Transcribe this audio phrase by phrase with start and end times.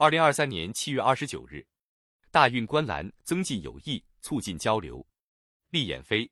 [0.00, 1.66] 二零二三年七月二十九日，
[2.30, 5.04] 大运观澜，增进友谊，促进交流。
[5.70, 6.30] 厉眼飞，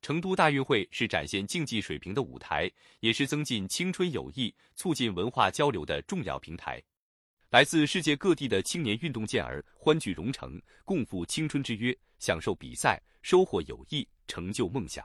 [0.00, 2.70] 成都大运会是展现竞技水平的舞台，
[3.00, 6.82] 也是增进青春友谊、促进文化交流的重要平台。
[7.50, 15.04] 来自世界各地的青年运动健儿欢聚蓉城，共赴青春之约，享受比赛，收获友谊，成就梦想。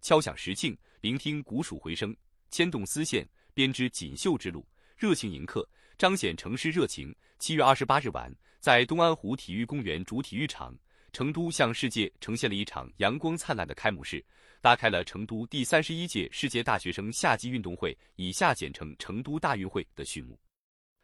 [0.00, 2.16] 敲响石磬，聆听古蜀回声，
[2.52, 4.64] 牵动丝线，编织锦绣之路，
[4.96, 5.68] 热情迎客，
[5.98, 7.14] 彰显城市热情。
[7.38, 10.76] 七月二十八日晚，在东安湖体育公园主体育场，
[11.10, 14.22] 成都向世界呈现了一场阳光灿烂的开幕式，
[14.60, 20.38] 拉开了成都第三十一届世界大学生夏季运动会（以下简称成都大运会）的序幕。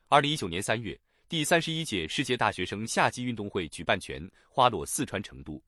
[0.09, 5.63] 二零一九年三月，第三十一届世界大学生夏季运动会举办权花落四川成都。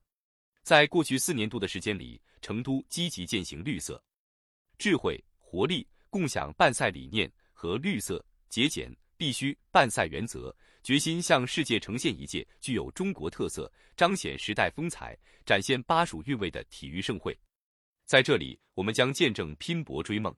[0.61, 4.03] 在过去四年多的时间里，成都积极践行绿色、
[4.77, 17.37] 智慧、活力、共享办赛理念和绿色、节俭、必须办赛原则，决心向世界呈现一届具有中国特色、彰显时代风采、展现巴蜀韵味的体育盛会。
[18.05, 20.35] 在这里，我们将见证拼搏追梦。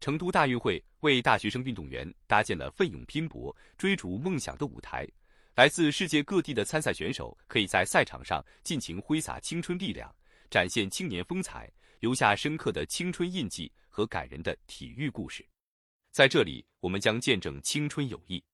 [0.00, 5.06] 成都大运会为大学生运动员搭建了奋勇拼搏、追逐梦想的舞台。
[5.54, 10.12] 来自世界各地的参赛选手可以在赛场上尽情挥洒青春力量，
[10.50, 15.46] 展现青年风采，留下深刻的青春印记和感人的体育故事。
[16.12, 18.44] 在这里，我们将见证青春友谊。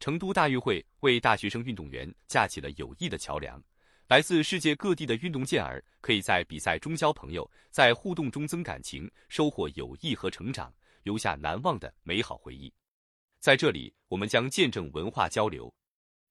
[0.00, 3.62] 成都大运会为大学生运动员架起了友谊的桥梁。
[4.08, 10.72] 来自世界各地的运动健儿可以在比赛中交朋友，在互动中增感情，收获友谊和成长。
[11.02, 12.72] 留下难忘的美好回忆。
[13.38, 15.70] 在这里，我们将见证文化交流。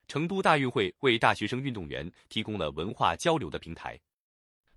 [0.08, 4.00] 成都大运会为大学生运动员提供了文化交流的平台。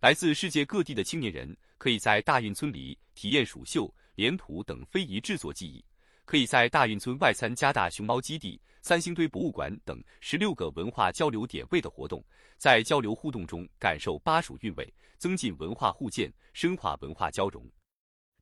[0.00, 5.84] 来自世界各地的青年人可以在大运村里体验蜀绣、脸谱等非遗制作技艺，
[6.25, 12.24] 可以在大运村外参加大熊猫基地、三星堆博物馆等十六个文化交流点位的活动，
[12.57, 17.64] 在交流互动中感受巴蜀韵味，增进文化互鉴，深化文化交融。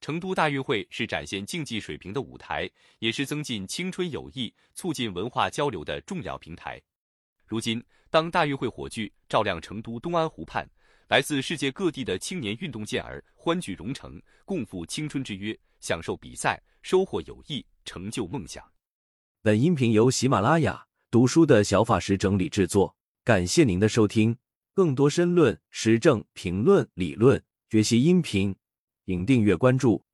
[0.00, 6.80] 成都大运会是展现竞技水平的舞台，也是增进青春友谊、促进文化交流的重要平台。
[7.46, 10.68] 如今，当大运会火炬照亮成都东安湖畔，
[11.08, 18.64] 来自世界各地的青年运动健儿欢聚蓉城，共赴青春之约，享受比赛，收获友谊，成就梦想。
[19.42, 24.36] 本音频由喜马拉雅读书的小法师整理制作，感谢您的收听。
[24.72, 28.56] 更多深论、时政评论、理论学习音频。
[29.04, 30.04] 请订阅关注。